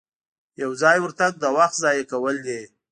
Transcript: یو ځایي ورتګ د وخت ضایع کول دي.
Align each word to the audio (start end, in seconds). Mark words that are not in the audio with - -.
یو 0.61 0.71
ځایي 0.81 0.99
ورتګ 1.01 1.31
د 1.39 1.45
وخت 1.57 1.75
ضایع 1.83 2.05
کول 2.11 2.35
دي. 2.45 2.59